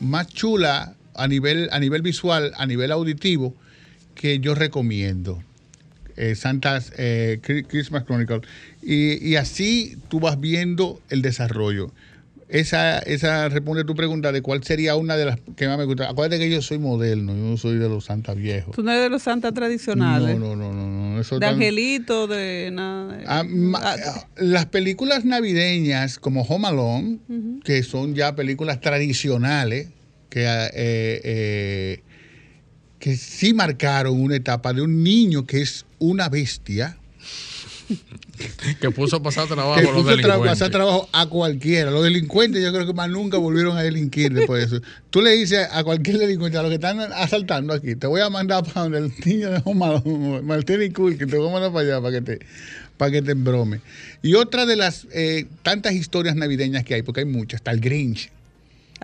[0.00, 3.54] más chula a nivel, a nivel visual, a nivel auditivo,
[4.14, 5.42] que yo recomiendo.
[6.16, 8.40] Eh, Santa's eh, Christmas Chronicle.
[8.82, 11.92] Y, y así tú vas viendo el desarrollo.
[12.48, 15.84] Esa, esa responde a tu pregunta de cuál sería una de las que más me
[15.86, 16.10] gusta.
[16.10, 18.76] Acuérdate que yo soy moderno, yo no soy de los santas viejos.
[18.76, 20.38] Tú no eres de los santas tradicionales.
[20.38, 21.20] No, no, no, no, no.
[21.20, 23.18] Eso de tan- angelito, de nada.
[23.26, 23.42] Ah,
[23.76, 27.18] ah, ah, las películas navideñas como Home Alone,
[27.64, 29.88] que son ya películas tradicionales,
[30.28, 32.02] que, eh, eh,
[33.04, 36.96] que sí marcaron una etapa de un niño que es una bestia,
[38.80, 40.50] Que puso a pasar trabajo que a los puso delincuentes.
[40.52, 41.90] pasar trabajo a cualquiera.
[41.90, 44.86] Los delincuentes yo creo que más nunca volvieron a delinquir después de eso.
[45.10, 48.30] Tú le dices a cualquier delincuente, a los que están asaltando aquí, te voy a
[48.30, 51.86] mandar para donde el niño de Martín y Cool, que te voy a mandar para
[51.86, 52.46] allá para que te,
[52.96, 53.82] para que te embrome.
[54.22, 57.80] Y otra de las eh, tantas historias navideñas que hay, porque hay muchas, está el
[57.80, 58.30] Grinch,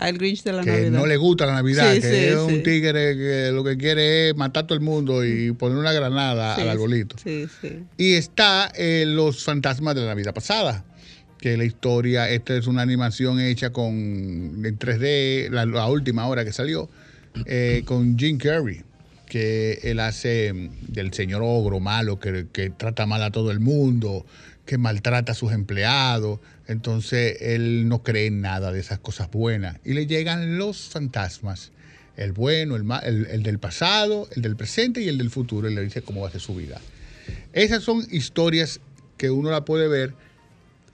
[0.09, 0.91] el Grinch de la que Navidad.
[0.91, 2.39] no le gusta la Navidad, Sí, que sí, es sí.
[2.53, 5.91] un tigre que lo que quiere es matar a todo el mundo y poner una
[5.91, 7.15] granada al arbolito.
[7.23, 7.83] Sí, sí.
[7.97, 10.83] Y está eh, Los Fantasmas de la Navidad Pasada,
[11.39, 16.45] que la historia, esta es una animación hecha con en 3D, la, la última hora
[16.45, 16.89] que salió,
[17.45, 18.81] eh, con Jim Carrey,
[19.27, 23.59] que él hace mm, del señor ogro malo, que, que trata mal a todo el
[23.59, 24.25] mundo,
[24.65, 26.39] que maltrata a sus empleados.
[26.71, 29.77] Entonces él no cree en nada de esas cosas buenas.
[29.83, 31.71] Y le llegan los fantasmas,
[32.17, 35.69] el bueno, el, ma- el, el del pasado, el del presente y el del futuro,
[35.69, 36.79] y le dice cómo va a ser su vida.
[37.53, 38.79] Esas son historias
[39.17, 40.13] que uno la puede ver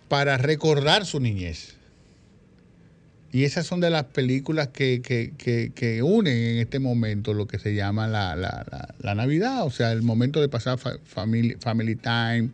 [0.10, 1.76] para recordar su niñez.
[3.32, 5.34] Y esas son de las películas que, que-
[5.76, 9.92] que- unen en este momento lo que se llama la, la- la- Navidad, o sea,
[9.92, 12.50] el momento de pasar fa- family, family time,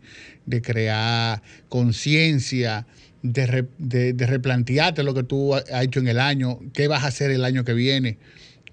[0.46, 2.86] de crear conciencia,
[3.24, 7.08] de, re- de- replantearte lo que tú has hecho en el año, qué vas a
[7.08, 8.18] hacer el año que viene.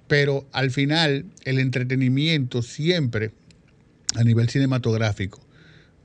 [0.09, 3.31] Pero al final, el entretenimiento siempre,
[4.17, 5.41] a nivel cinematográfico,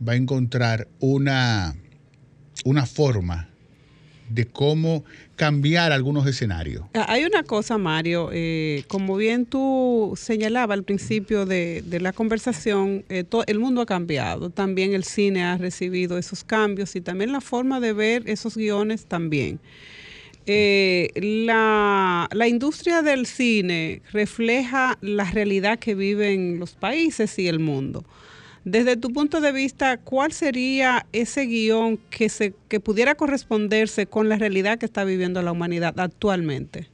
[0.08, 1.76] va a encontrar una,
[2.64, 3.50] una forma
[4.30, 5.04] de cómo
[5.36, 6.84] cambiar algunos escenarios.
[6.94, 12.12] Ah, Hay una cosa, Mario, eh, como bien tú señalabas al principio de, de la
[12.14, 17.02] conversación, eh, to- el mundo ha cambiado, también el cine ha recibido esos cambios y
[17.02, 19.60] también la forma de ver esos guiones también.
[20.48, 27.60] Eh, la, la industria del cine refleja la realidad que viven los países y el
[27.60, 28.04] mundo.
[28.66, 34.28] Desde tu punto de vista, ¿cuál sería ese guion que, se, que pudiera corresponderse con
[34.28, 36.88] la realidad que está viviendo la humanidad actualmente?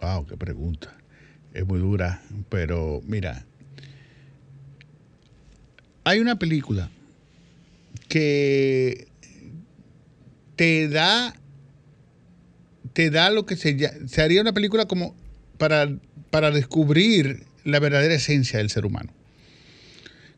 [0.00, 0.92] Wow, qué pregunta.
[1.54, 3.46] Es muy dura, pero mira,
[6.02, 6.90] hay una película
[8.08, 9.06] que
[10.56, 11.34] te da
[12.94, 15.14] te da lo que se se haría una película como
[15.56, 15.88] para
[16.30, 19.12] para descubrir la verdadera esencia del ser humano.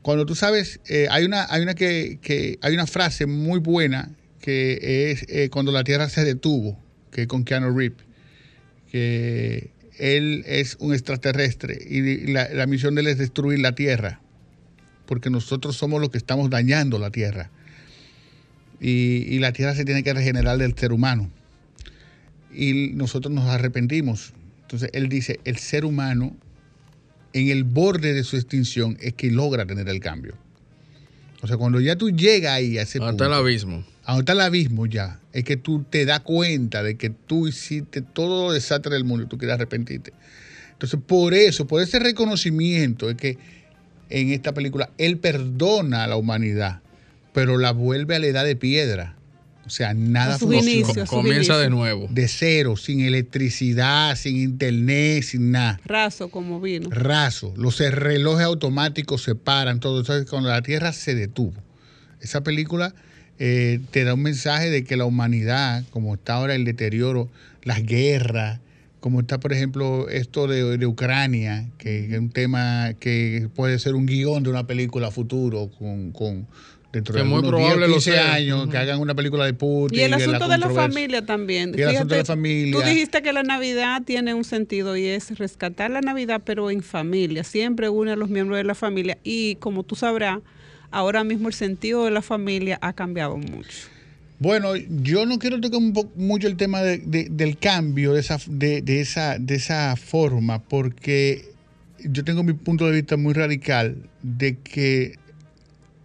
[0.04, 4.10] Cuando tú sabes, eh, hay una hay una que, que hay una frase muy buena
[4.38, 6.78] que es eh, cuando la Tierra se detuvo,
[7.10, 8.04] que es con Keanu Reeves
[8.94, 14.20] que él es un extraterrestre y la, la misión de él es destruir la Tierra,
[15.06, 17.50] porque nosotros somos los que estamos dañando la Tierra.
[18.80, 21.30] Y, y la Tierra se tiene que regenerar del ser humano.
[22.52, 24.34] Y nosotros nos arrepentimos.
[24.60, 26.36] Entonces él dice, el ser humano
[27.34, 30.34] en el borde de su extinción es que logra tener el cambio.
[31.42, 33.84] O sea, cuando ya tú llegas ahí a ese Hasta punto, el abismo.
[34.18, 35.20] Está el abismo ya.
[35.32, 39.24] Es que tú te das cuenta de que tú hiciste todo el desastre del mundo
[39.24, 40.12] y tú quieres arrepentirte.
[40.72, 43.36] Entonces, por eso, por ese reconocimiento, es que
[44.10, 46.80] en esta película él perdona a la humanidad,
[47.32, 49.16] pero la vuelve a la edad de piedra.
[49.66, 51.06] O sea, nada funciona.
[51.06, 52.06] comienza de nuevo.
[52.10, 55.80] De cero, sin electricidad, sin internet, sin nada.
[55.84, 56.90] Raso como vino.
[56.90, 57.54] Raso.
[57.56, 60.00] Los relojes automáticos se paran, todo.
[60.00, 61.54] Entonces, cuando la Tierra se detuvo.
[62.20, 62.94] Esa película
[63.38, 67.28] eh, te da un mensaje de que la humanidad, como está ahora el deterioro,
[67.62, 68.60] las guerras,
[69.00, 73.78] como está, por ejemplo, esto de, de Ucrania, que, que es un tema que puede
[73.78, 76.12] ser un guion de una película futuro con...
[76.12, 76.46] con
[76.94, 78.32] dentro Que de muy probable 10 lo 15 sea.
[78.34, 79.98] años, que hagan una película de Putin.
[79.98, 81.74] Y el de asunto de la familia también.
[81.76, 82.72] Y el asunto de la familia.
[82.80, 86.82] Tú dijiste que la Navidad tiene un sentido y es rescatar la Navidad, pero en
[86.82, 87.44] familia.
[87.44, 89.18] Siempre une a los miembros de la familia.
[89.24, 90.38] Y como tú sabrás,
[90.90, 93.88] ahora mismo el sentido de la familia ha cambiado mucho.
[94.38, 98.38] Bueno, yo no quiero tocar un mucho el tema de- de- del cambio de esa,
[98.48, 101.46] de, de esa, de esa forma, porque
[102.04, 105.16] yo tengo mi punto de vista muy radical de que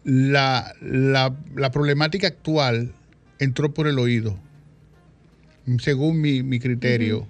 [0.03, 2.93] la, la- la problemática actual
[3.39, 4.37] entró por el oído,
[5.79, 7.27] según mi, mi criterio.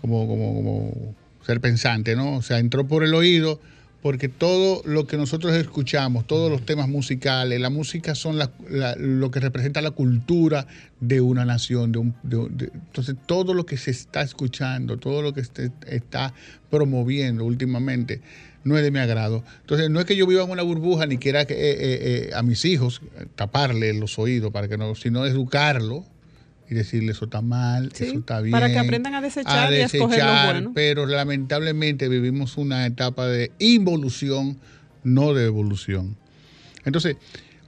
[0.00, 2.36] como, como, como ser pensante, ¿no?
[2.36, 3.60] O sea, entró por el oído
[4.00, 8.94] porque todo lo que nosotros escuchamos, todos los temas musicales, la música son la- la-
[8.96, 10.68] lo que representa la cultura
[11.00, 11.90] de una nación.
[11.90, 15.72] De un, de- de- entonces, todo lo que se está escuchando, todo lo que se
[15.88, 16.32] está
[16.70, 18.20] promoviendo últimamente,
[18.68, 19.42] no es de mi agrado.
[19.62, 22.30] Entonces, no es que yo viva en una burbuja ni quiera que, eh, eh, eh,
[22.34, 23.00] a mis hijos
[23.34, 26.04] taparle los oídos para que no, sino educarlo
[26.70, 28.52] y decirle eso está mal, Sí, eso está bien.
[28.52, 30.72] para que aprendan a desechar y a escoger lo bueno.
[30.74, 34.58] Pero lamentablemente vivimos una etapa de involución,
[35.02, 36.16] no de evolución.
[36.84, 37.16] Entonces,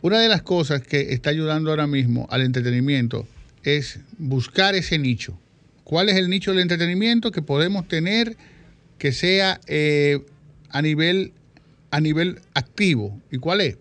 [0.03, 3.27] una de las cosas que está ayudando ahora mismo al entretenimiento
[3.65, 5.39] es buscar ese nicho.
[5.85, 8.37] ¿Cuál es el nicho del entretenimiento que podemos tener
[8.99, 10.21] que sea eh,
[10.71, 11.33] a, nivel,
[11.91, 13.21] a nivel activo?
[13.31, 13.79] ¿Y cuál es?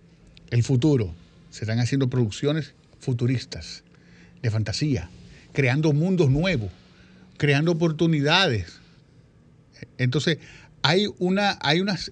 [0.50, 1.14] El futuro.
[1.50, 3.84] Se están haciendo producciones futuristas,
[4.42, 5.10] de fantasía,
[5.54, 6.72] creando mundos nuevos,
[7.38, 8.80] creando oportunidades.
[9.98, 10.38] Entonces,
[10.82, 12.12] hay una, hay unas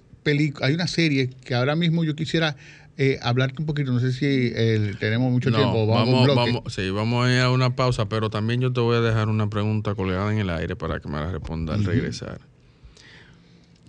[0.60, 2.56] hay una serie que ahora mismo yo quisiera
[2.96, 6.74] eh, hablarte un poquito, no sé si eh, tenemos mucho No, tiempo, vamos, vamos, vamos,
[6.74, 9.48] sí, vamos a ir a una pausa, pero también yo te voy a dejar una
[9.48, 12.40] pregunta colgada en el aire para que me la responda al regresar.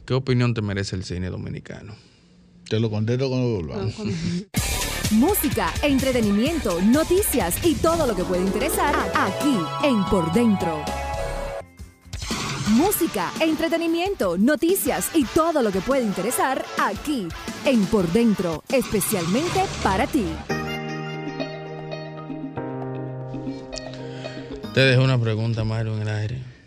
[0.10, 1.95] ¿Qué opinión te merece el cine dominicano?
[2.67, 3.93] Te lo contesto cuando volvamos.
[5.12, 10.84] Música, entretenimiento, noticias y todo lo que puede interesar aquí en Por Dentro.
[12.69, 17.28] Música, entretenimiento, noticias y todo lo que puede interesar aquí
[17.65, 20.26] en Por Dentro, especialmente para ti.
[24.74, 26.59] Te dejo una pregunta, Mario, en el aire.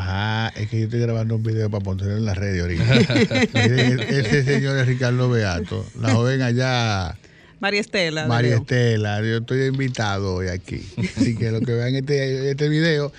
[0.00, 2.96] Ah, es que yo estoy grabando un video para ponerlo en la red ahorita.
[3.54, 7.16] Ese ese señor es Ricardo Beato, la joven allá,
[7.60, 8.26] María Estela.
[8.26, 8.56] María.
[8.56, 9.20] Estela.
[9.20, 10.80] Yo estoy invitado hoy aquí.
[11.16, 13.12] Así que lo que vean este, este video,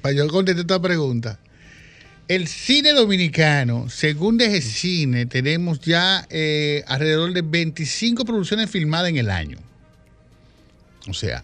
[0.00, 1.38] para yo contestar esta pregunta.
[2.26, 9.18] El cine dominicano, según DG Cine, tenemos ya eh, alrededor de 25 producciones filmadas en
[9.18, 9.58] el año.
[11.06, 11.42] O sea,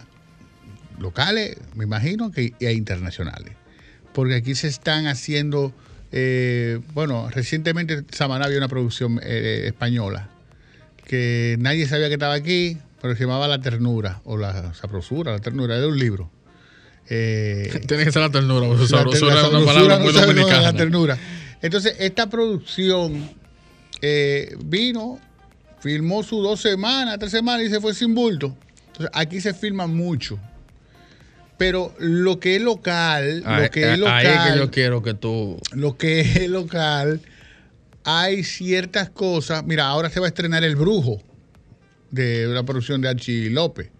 [0.98, 3.59] locales, me imagino, que, e internacionales.
[4.12, 5.72] Porque aquí se están haciendo,
[6.12, 10.28] eh, bueno, recientemente Samaná había una producción eh, española
[11.10, 15.40] que nadie sabía que estaba aquí, pero se llamaba La Ternura, o La Sabrosura, La
[15.40, 16.30] Ternura, era un libro.
[17.08, 20.12] Eh, Tiene que ser la ternura, porque la sabrosura la es una palabra no muy
[20.12, 20.62] dominicana.
[20.62, 21.18] La ternura.
[21.60, 23.28] Entonces, esta producción
[24.00, 25.18] eh, vino,
[25.80, 28.56] filmó sus dos semanas, tres semanas y se fue sin bulto.
[28.92, 30.38] Entonces, aquí se filma mucho.
[31.60, 35.02] Pero lo que es local, Ahí- lo que es ahí es que local, yo quiero
[35.02, 35.58] que tú...
[35.74, 37.20] lo que es local,
[38.02, 39.62] hay ciertas cosas.
[39.66, 41.20] Mira, ahora se va a estrenar El Brujo
[42.10, 43.90] de una producción de Archie López.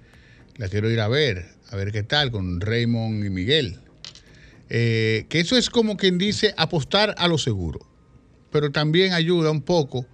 [0.57, 3.79] La quiero ir a ver, a ver qué tal, con Raymond y Miguel.
[4.71, 7.81] Eh, que eso es como quien dice apostar a lo seguro.
[8.51, 10.07] Pero también ayuda un poco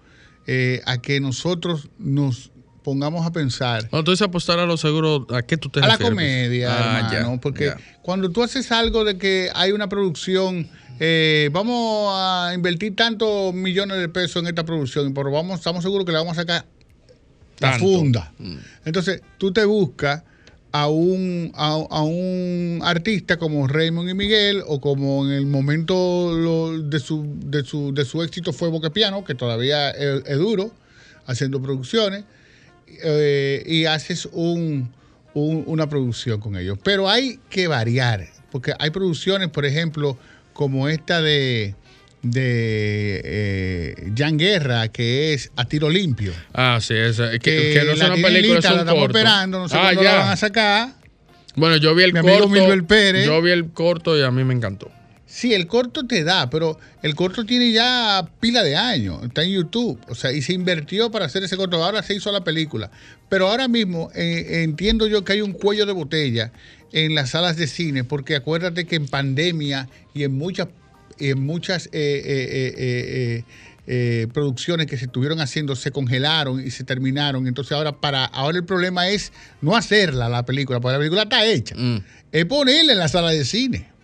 [0.49, 2.51] eh, a que nosotros nos
[2.87, 5.89] pongamos a pensar Cuando tú dices apostar a lo seguro, ¿a qué tú te a
[5.89, 6.15] la refieres?
[6.15, 7.77] comedia, Ah, hermano, ya, porque ya.
[8.01, 10.69] cuando tú haces algo de que hay una producción,
[11.01, 16.07] eh, vamos a invertir tantos millones de pesos en esta producción, pero vamos, estamos seguros
[16.07, 16.65] que la vamos a sacar
[17.59, 18.33] la funda.
[18.39, 18.57] Mm.
[18.85, 20.23] Entonces, tú te buscas
[20.71, 26.33] a un, a, a un artista como Raymond y Miguel, o como en el momento
[26.37, 30.39] lo- de, su, de, su, de su éxito fue Boca Piano, que todavía es, es
[30.39, 30.71] duro,
[31.27, 32.25] haciendo producciones,
[33.03, 34.93] eh, y haces un,
[35.35, 36.79] un- una producción con ellos.
[36.83, 40.19] Pero hay que variar, porque hay producciones, por ejemplo,
[40.53, 41.75] como esta de,
[42.23, 47.85] de eh, Jan Guerra, que es A Tiro Limpio Ah, sí, esa, que, que, que
[47.85, 49.19] no es la una película, es lista, la un estamos corto.
[49.19, 50.13] esperando, no sé ah, cuándo ya.
[50.15, 50.95] la van a sacar.
[51.55, 52.87] Bueno, yo vi el Mi corto.
[52.87, 53.27] Pérez.
[53.27, 54.91] Yo vi el corto y a mí me encantó.
[55.37, 59.51] Sí, el corto te da, pero el corto tiene ya pila de años, está en
[59.51, 62.91] YouTube, o sea, y se invirtió para hacer ese corto, ahora se hizo la película.
[63.29, 66.53] Pero ahora mismo eh, entiendo yo que hay un cuello de botella
[66.91, 70.69] en las salas de cine, porque acuérdate que en pandemia y en muchas,
[71.19, 73.45] en muchas eh, eh,
[73.87, 77.47] eh, producciones que se estuvieron haciendo se congelaron y se terminaron.
[77.47, 81.45] Entonces ahora para ahora el problema es no hacerla la película, porque la película está
[81.45, 81.99] hecha, Mm.
[82.33, 83.96] es ponerla en la sala de cine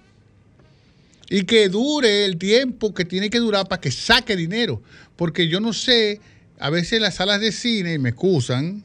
[1.33, 4.83] y que dure el tiempo que tiene que durar para que saque dinero.
[5.17, 6.21] Porque yo no sé,
[6.59, 8.85] a veces las salas de cine, y me excusan,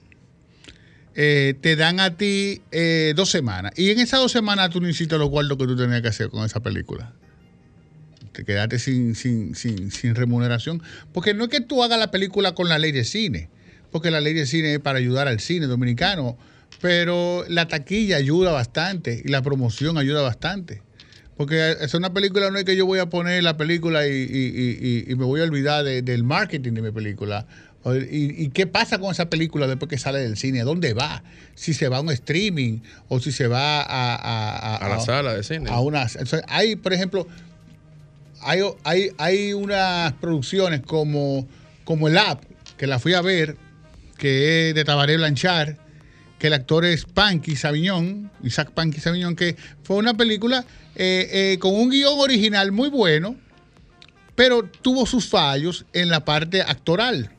[1.13, 3.73] eh, te dan a ti eh, dos semanas.
[3.75, 6.29] Y en esas dos semanas tú no hiciste los cuartos que tú tenías que hacer
[6.29, 7.11] con esa película.
[8.31, 10.81] Te quedaste sin, sin, sin, sin remuneración.
[11.11, 13.49] Porque no es que tú hagas la película con la ley de cine,
[13.91, 16.37] porque la ley de cine es para ayudar al cine dominicano,
[16.79, 20.86] pero la taquilla ayuda bastante y la promoción ayuda bastante.
[21.37, 25.05] Porque es una película, no es que yo voy a poner la película y, y-
[25.07, 27.45] y- y me voy a olvidar de- del marketing de mi película.
[27.85, 30.59] ¿Y, qué pasa con esa película después que sale del cine?
[30.59, 31.23] ¿A dónde va?
[31.55, 35.33] Si se va a un streaming o si se va a, a, A la sala
[35.33, 35.69] de cine.
[35.69, 37.27] a una, o sea, hay, por ejemplo,
[38.41, 41.47] hay, hay, hay unas producciones como,
[41.85, 42.43] como El App,
[42.77, 43.55] que la fui a ver,
[44.17, 45.75] que es de Tabaré Blanchard,
[46.39, 50.65] que el actor es Panky Sabiñón, Isaac Panky Sabiñón, que fue una película
[50.95, 53.35] eh, eh, con un guion original muy bueno,
[54.35, 57.31] pero tuvo sus fallos en la parte actoral.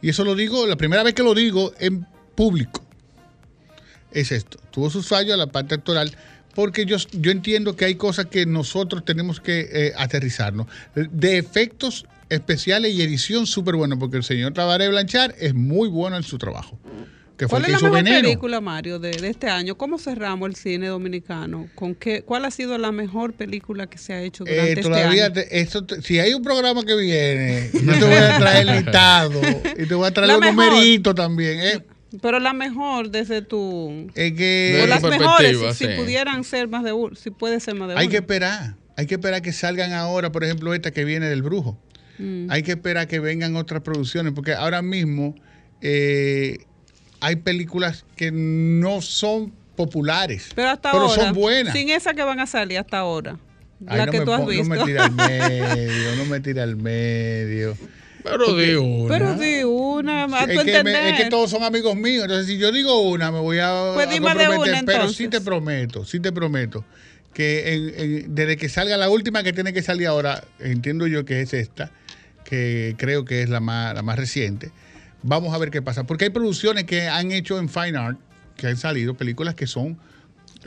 [0.00, 2.84] Y eso lo digo, la primera vez que lo digo en público
[4.12, 4.58] es esto.
[4.70, 6.16] Tuvo sus fallos en la parte actoral
[6.54, 10.66] porque yo, yo entiendo que hay cosas que nosotros tenemos que eh, aterrizarnos.
[10.94, 16.16] De efectos especiales y edición súper bueno, porque el señor Tabaré Blanchard es muy bueno
[16.16, 16.78] en su trabajo.
[17.36, 18.22] Que fue ¿Cuál el es la hizo mejor Veneno.
[18.22, 19.76] película, Mario, de, de este año?
[19.76, 21.68] ¿Cómo cerramos el cine dominicano?
[21.74, 24.82] ¿Con qué, ¿Cuál ha sido la mejor película que se ha hecho durante Eh, este
[24.82, 25.34] todavía año?
[25.34, 29.40] te- esto si hay un programa que viene, yo te voy a traer listado
[29.78, 30.54] y te voy a traer los mejor.
[30.54, 31.60] numeritos también.
[31.60, 31.84] eh.
[32.22, 34.06] Pero la mejor desde tu...
[34.14, 37.88] Es que las mejores, perspectiva, si, pudieran ser más de uno, si puede ser más
[37.88, 38.10] de hay uno.
[38.12, 38.76] que esperar.
[38.96, 41.78] Hay que esperar que salgan ahora, por ejemplo, esta que viene del Brujo.
[42.18, 42.50] Mm.
[42.50, 45.34] Hay que esperar que vengan otras producciones, porque ahora mismo
[45.82, 46.60] eh,
[47.26, 51.72] hay películas que no son populares, Pero hasta ahora, son buenas.
[51.72, 53.36] sin esa que van a salir hasta ahora,
[53.86, 54.62] Ay, la no que me tú has visto.
[54.64, 57.76] No me tira al medio, no me tira al medio.
[58.22, 59.08] Pero di una.
[59.18, 61.14] Pero di una, a tu Es que, me- entender.
[61.14, 62.22] es que todos son amigos míos.
[62.24, 64.72] Entonces, si yo digo una, me voy a, Pues a dime de comprometer.
[64.74, 65.16] una, pero entonces.
[65.16, 66.84] sí te prometo, sí te prometo
[67.34, 71.24] que en- en- desde que salga la última que tiene que salir ahora, entiendo yo
[71.24, 71.90] que es esta,
[72.44, 74.70] que creo que es la más, la más reciente.
[75.26, 76.04] Vamos a ver qué pasa.
[76.04, 78.18] Porque hay producciones que han hecho en Fine Art,
[78.56, 79.98] que han salido, películas que son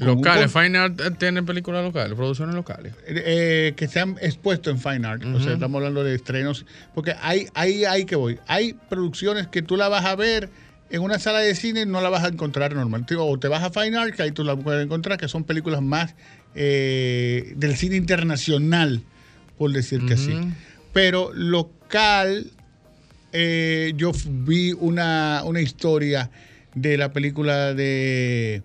[0.05, 2.93] Locales, Fine Art eh, tiene películas locales, producciones locales.
[3.07, 5.23] eh, que se han expuesto en Fine Art.
[5.25, 6.65] O sea, estamos hablando de estrenos.
[6.93, 8.39] Porque hay, hay, hay que voy.
[8.47, 10.49] Hay producciones que tú la vas a ver
[10.89, 13.05] en una sala de cine, no la vas a encontrar normal.
[13.17, 15.81] O te vas a Fine Art, que ahí tú la puedes encontrar, que son películas
[15.81, 16.15] más
[16.55, 19.03] eh, del cine internacional,
[19.57, 20.33] por decirte así.
[20.93, 22.51] Pero local,
[23.31, 26.29] eh, yo vi una, una historia
[26.75, 28.61] de la película de,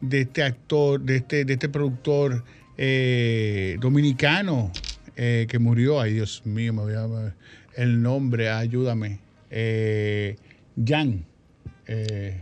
[0.00, 2.44] de este actor, de este, de este productor
[2.78, 4.72] eh, dominicano
[5.16, 6.00] eh, que murió.
[6.00, 7.34] Ay, Dios mío, me voy a
[7.76, 9.18] el nombre, ayúdame.
[9.50, 10.36] Eh,
[10.84, 11.24] Jan.
[11.86, 12.40] Eh,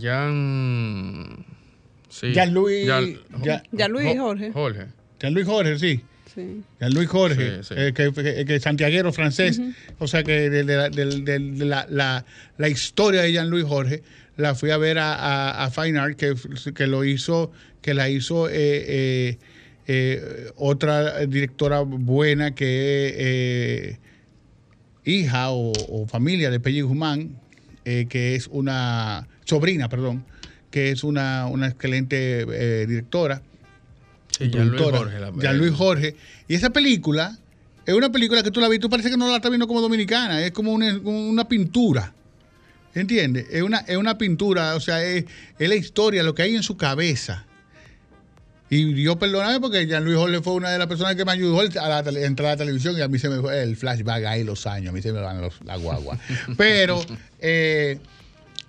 [0.00, 1.44] Jan.
[2.08, 2.32] Sí.
[2.32, 2.54] Jean-
[3.42, 4.52] Jean- Jean-Louis Jo- Jorge.
[4.52, 4.86] Jorge.
[5.20, 6.00] Jean Luis Jorge, sí.
[6.34, 6.62] Sí.
[6.80, 7.74] Jean Luis Jorge, Sí, sí.
[7.76, 9.60] eh, que, que, que santiaguero francés.
[9.98, 12.24] O sea que de, de la, de- de- de la, la-
[12.58, 14.02] la historia de Jean Luis Jorge
[14.36, 16.34] la fui a ver a, a- a Fine Art, que,
[16.74, 19.38] que lo hizo, que la hizo eh, eh,
[19.86, 23.98] eh, otra directora buena que es eh,
[25.04, 25.70] hija o,
[26.02, 27.36] o familia de Pelle Guzmán,
[27.84, 30.24] eh, que es una sobrina, perdón,
[30.70, 33.42] que es una, una excelente eh, directora
[34.38, 35.20] Sí, Jean-Louis productora, Jorge.
[35.20, 36.16] la- Jean-Louis Jorge.
[36.48, 37.38] Y esa película
[37.86, 39.80] es una película que tú la ves, tú parece que no la estás viendo como
[39.80, 42.12] dominicana, es como una, una pintura.
[42.94, 43.46] ¿Entiendes?
[43.50, 45.24] Es una, es una pintura, o sea, es,
[45.58, 47.44] es la historia, lo que hay en su cabeza.
[48.70, 51.88] Y yo perdóname porque Jean-Louis Jorge fue una de las personas que me ayudó a
[51.88, 54.66] la entrar a la televisión y a mí se me fue el flashback ahí los
[54.66, 56.18] años, a mí se me van los, la guagua.
[56.56, 57.04] Pero
[57.40, 57.98] eh,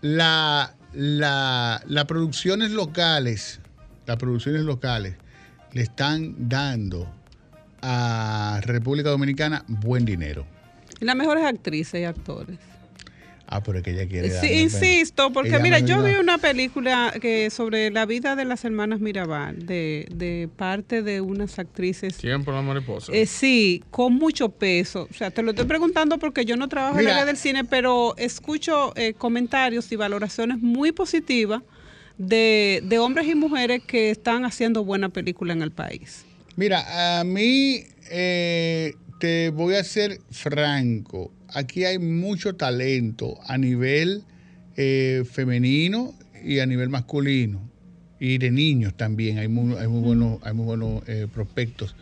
[0.02, 3.60] la, la, las producciones locales,
[4.06, 5.16] las producciones locales
[5.76, 7.06] le están dando
[7.82, 10.46] a República Dominicana buen dinero.
[11.02, 12.58] Las mejores actrices y actores.
[13.46, 17.14] Ah, pero es que ella quiere Sí, insisto, porque Ella mira, yo vi una película
[17.22, 22.16] que sobre la vida de las hermanas Mirabal, de, de parte de unas actrices.
[22.16, 23.12] Tiempo la mariposa.
[23.12, 25.10] Eh, sí, con mucho peso.
[25.12, 27.66] O sea, te lo estoy preguntando porque yo no trabajo en el área del cine,
[27.66, 31.62] pero escucho eh, comentarios y valoraciones muy positivas
[32.18, 36.26] de, de hombres y mujeres que están haciendo buena película en el país.
[36.56, 41.32] Mira, a mí eh, te voy a ser franco.
[41.50, 44.24] Aquí hay mucho talento a nivel
[44.78, 46.14] eh, femenino
[46.44, 47.70] y a nivel masculino.
[48.20, 49.38] Y de niños también.
[49.38, 51.96] Hay muy, hay muy buenos, hay muy buenos eh, prospectos.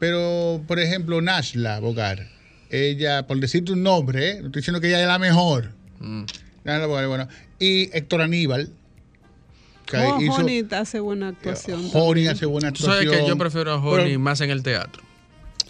[0.00, 2.26] Pero, por ejemplo, Nashla Bogar,
[2.70, 4.34] ella, por decirte un nombre, ¿eh?
[4.40, 5.70] no estoy diciendo que ella es la mejor.
[6.00, 6.24] Mm.
[6.64, 7.28] Nashla Bogar, bueno.
[7.60, 8.70] Y Héctor Aníbal.
[9.86, 11.88] Que Oh, hizo- Honey hace buena actuación.
[11.92, 13.24] Honey hace buena Tú sabes actuación.
[13.24, 15.02] que yo prefiero a Pero- Honey más en el teatro.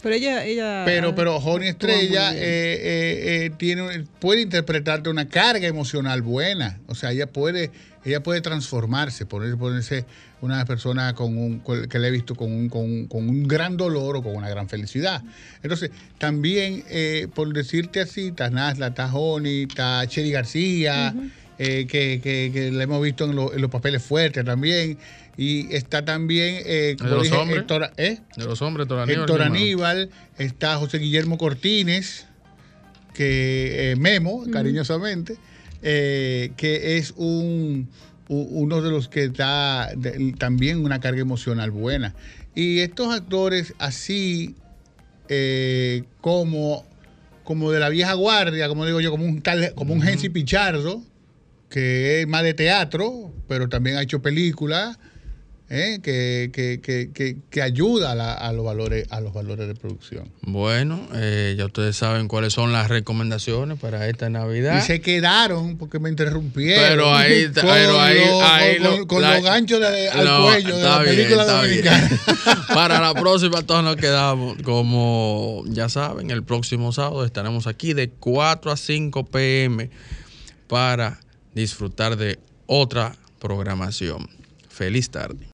[0.02, 5.66] Pero ella, ella Pero, pero muy Estrella eh, eh, eh, tiene, puede interpretarte una carga
[5.66, 6.78] emocional buena.
[6.88, 7.70] O sea, ella puede,
[8.04, 10.04] ella puede transformarse, poner- ponerse
[10.42, 13.78] una persona con un, que le he visto con un, con, un- con un gran
[13.78, 15.22] dolor o con una gran felicidad.
[15.62, 21.14] Entonces, también, eh, por decirte así, está Nasla, está Joni, está Chedi García,
[21.58, 24.98] eh, que, que, que le hemos visto en, lo- en los papeles fuertes también.
[25.36, 27.60] Y está también, eh, como los dije, hombres?
[27.60, 28.18] Héctor, ¿eh?
[28.36, 29.20] De los hombres, Héctor Aníbal.
[29.22, 29.42] Héctor.
[29.42, 32.26] Aníbal, está José Guillermo Cortines,
[33.14, 35.36] que eh, Memo, cariñosamente,
[35.82, 37.88] eh, que es un,
[38.28, 42.14] uno de los que da de- también una carga emocional buena.
[42.54, 44.54] Y estos actores así
[45.28, 46.86] eh, como,
[47.42, 51.02] como de la vieja guardia, como digo yo, como un tal, como un Hensi Pichardo,
[51.74, 54.96] que es más de teatro, pero también ha hecho películas.
[55.70, 55.98] ¿eh?
[56.02, 60.30] que, que, que, que, ayuda a, la- a los valores a los valores de producción.
[60.42, 64.78] Bueno, eh, ya ustedes saben cuáles son las recomendaciones para esta Navidad.
[64.78, 66.84] Y se quedaron porque me interrumpieron.
[66.90, 70.42] Pero ahí- con, pero ahí- ahí con- lo- con la- los ganchos de- al No,
[70.44, 72.10] cuello de la bien, película dominicana.
[72.74, 74.58] Para la próxima todos nos quedamos.
[74.62, 79.88] Como ya saben, el próximo sábado estaremos aquí de 4 a 5 pm
[80.68, 81.20] para
[81.54, 84.28] disfrutar de otra programación.
[84.68, 85.38] Feliz tarde.